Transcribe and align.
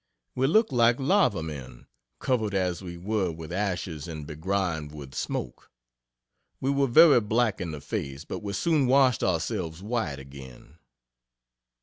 We 0.33 0.47
looked 0.47 0.71
like 0.71 0.99
lava 0.99 1.43
men, 1.43 1.85
covered 2.17 2.55
as 2.55 2.81
we 2.81 2.97
were 2.97 3.31
with 3.31 3.51
ashes, 3.51 4.07
and 4.07 4.25
begrimed 4.25 4.93
with 4.93 5.13
smoke. 5.13 5.69
We 6.59 6.71
were 6.71 6.87
very 6.87 7.21
black 7.21 7.61
in 7.61 7.69
the 7.69 7.81
face, 7.81 8.25
but 8.25 8.39
we 8.41 8.53
soon 8.53 8.87
washed 8.87 9.23
ourselves 9.23 9.83
white 9.83 10.17
again. 10.17 10.79